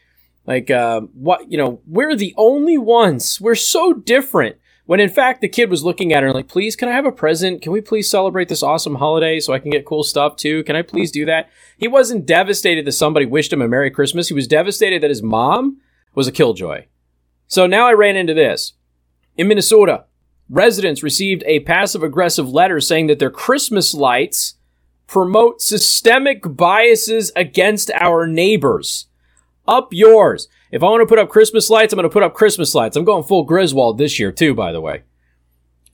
[0.46, 3.40] like uh, what you know we're the only ones.
[3.40, 4.56] We're so different.
[4.84, 7.12] When in fact the kid was looking at her like please can i have a
[7.12, 7.62] present?
[7.62, 10.62] Can we please celebrate this awesome holiday so i can get cool stuff too?
[10.64, 11.48] Can i please do that?
[11.78, 14.28] He wasn't devastated that somebody wished him a merry christmas.
[14.28, 15.78] He was devastated that his mom
[16.14, 16.84] was a killjoy.
[17.46, 18.74] So now i ran into this.
[19.38, 20.04] In minnesota
[20.50, 24.56] residents received a passive aggressive letter saying that their christmas lights
[25.10, 29.08] promote systemic biases against our neighbors.
[29.66, 30.48] Up yours.
[30.70, 32.96] If I want to put up Christmas lights, I'm going to put up Christmas lights.
[32.96, 35.02] I'm going full Griswold this year, too, by the way.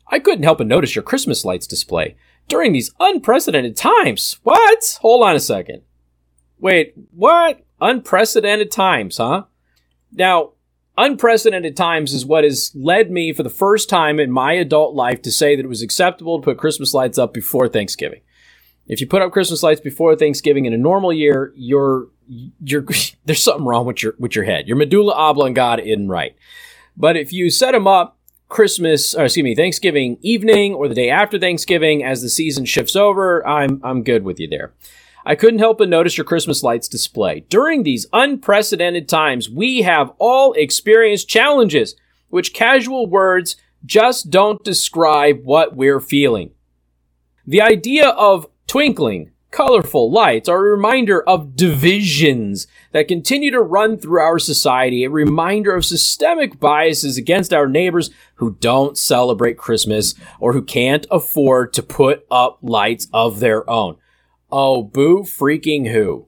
[0.08, 2.14] I couldn't help but notice your Christmas lights display
[2.46, 4.38] during these unprecedented times.
[4.42, 4.98] What?
[5.00, 5.80] Hold on a second.
[6.58, 7.64] Wait, what?
[7.80, 9.44] Unprecedented times, huh?
[10.12, 10.52] Now,
[10.98, 15.22] unprecedented times is what has led me for the first time in my adult life
[15.22, 18.20] to say that it was acceptable to put Christmas lights up before Thanksgiving.
[18.88, 22.84] If you put up Christmas lights before Thanksgiving in a normal year, you're you're
[23.24, 24.68] there's something wrong with your with your head.
[24.68, 26.36] Your medulla oblongata isn't right.
[26.96, 31.10] But if you set them up Christmas, or excuse me, Thanksgiving evening or the day
[31.10, 34.72] after Thanksgiving as the season shifts over, I'm I'm good with you there.
[35.24, 37.40] I couldn't help but notice your Christmas lights display.
[37.48, 41.96] During these unprecedented times, we have all experienced challenges,
[42.28, 46.52] which casual words just don't describe what we're feeling.
[47.44, 53.96] The idea of Twinkling, colorful lights are a reminder of divisions that continue to run
[53.96, 60.14] through our society, a reminder of systemic biases against our neighbors who don't celebrate Christmas
[60.40, 63.96] or who can't afford to put up lights of their own.
[64.50, 66.26] Oh, boo freaking who.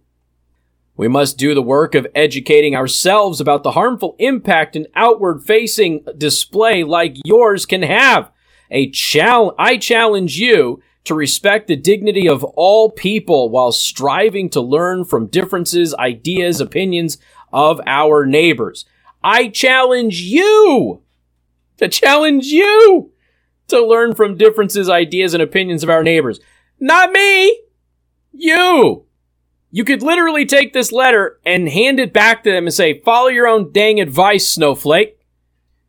[0.97, 6.05] We must do the work of educating ourselves about the harmful impact an outward facing
[6.17, 8.31] display like yours can have.
[8.71, 14.61] A challenge, I challenge you to respect the dignity of all people while striving to
[14.61, 17.19] learn from differences, ideas, opinions
[17.53, 18.85] of our neighbors.
[19.23, 21.03] I challenge you
[21.79, 23.13] to challenge you
[23.69, 26.41] to learn from differences, ideas, and opinions of our neighbors.
[26.79, 27.61] Not me!
[28.33, 29.05] You!
[29.71, 33.29] You could literally take this letter and hand it back to them and say, follow
[33.29, 35.18] your own dang advice, snowflake.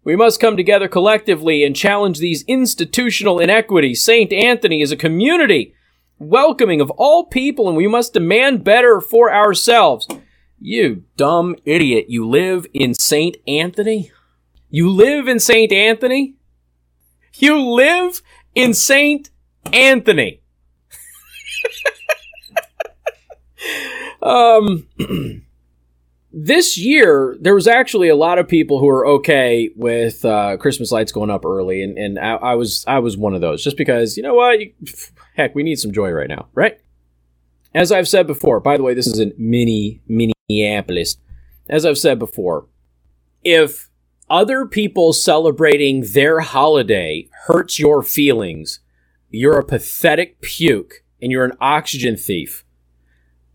[0.03, 4.03] We must come together collectively and challenge these institutional inequities.
[4.03, 4.31] St.
[4.31, 5.73] Anthony is a community
[6.17, 10.07] welcoming of all people, and we must demand better for ourselves.
[10.59, 12.05] You dumb idiot.
[12.09, 13.37] You live in St.
[13.47, 14.11] Anthony?
[14.69, 15.71] You live in St.
[15.71, 16.35] Anthony?
[17.35, 18.21] You live
[18.55, 19.29] in St.
[19.73, 20.41] Anthony.
[24.21, 24.87] um.
[26.31, 30.91] this year there was actually a lot of people who were okay with uh, Christmas
[30.91, 33.77] lights going up early, and, and I, I, was I was one of those, just
[33.77, 34.73] because you know what, you,
[35.35, 36.79] heck, we need some joy right now, right?
[37.73, 41.17] As I've said before, by the way, this is in mini Minneapolis.
[41.67, 42.67] As I've said before,
[43.43, 43.89] if
[44.29, 48.79] other people celebrating their holiday hurts your feelings,
[49.29, 52.63] you're a pathetic puke and you're an oxygen thief.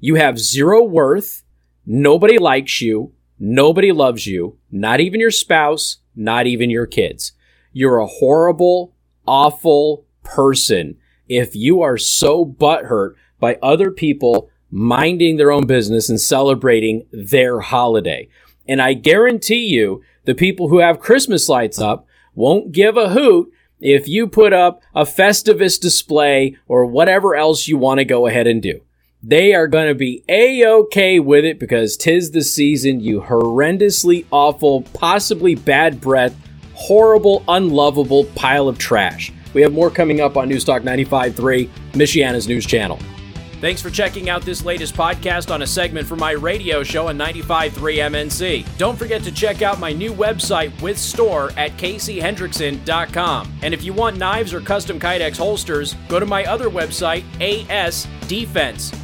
[0.00, 1.43] You have zero worth
[1.86, 3.12] Nobody likes you.
[3.38, 4.58] Nobody loves you.
[4.70, 5.98] Not even your spouse.
[6.16, 7.32] Not even your kids.
[7.72, 8.94] You're a horrible,
[9.26, 10.96] awful person
[11.28, 17.60] if you are so butthurt by other people minding their own business and celebrating their
[17.60, 18.28] holiday.
[18.66, 23.52] And I guarantee you, the people who have Christmas lights up won't give a hoot
[23.80, 28.46] if you put up a Festivus display or whatever else you want to go ahead
[28.46, 28.80] and do.
[29.26, 34.82] They are going to be a-okay with it because tis the season, you horrendously awful,
[34.92, 36.36] possibly bad breath,
[36.74, 39.32] horrible, unlovable pile of trash.
[39.54, 42.98] We have more coming up on Newstalk 95.3, Michiana's news channel.
[43.62, 47.16] Thanks for checking out this latest podcast on a segment from my radio show on
[47.16, 48.76] 95.3 MNC.
[48.76, 53.58] Don't forget to check out my new website with store at caseyhendrickson.com.
[53.62, 59.03] And if you want knives or custom Kydex holsters, go to my other website, asdefense.com.